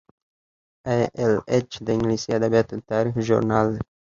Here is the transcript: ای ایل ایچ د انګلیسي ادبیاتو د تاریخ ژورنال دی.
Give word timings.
ای 0.87 1.01
ایل 1.19 1.35
ایچ 1.51 1.69
د 1.85 1.87
انګلیسي 1.95 2.29
ادبیاتو 2.37 2.73
د 2.77 2.81
تاریخ 2.91 3.15
ژورنال 3.27 3.67
دی. 3.73 3.81